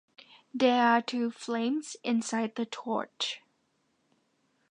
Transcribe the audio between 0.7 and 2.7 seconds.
are two flames inside the